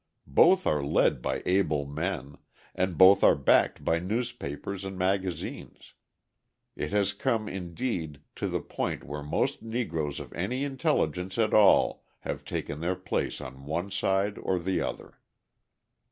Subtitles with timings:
[0.25, 2.39] Both are led by able men,
[2.73, 5.93] and both are backed by newspapers and magazines.
[6.75, 12.03] It has come, indeed, to the point where most Negroes of any intelligence at all
[12.21, 15.19] have taken their place on one side or the other.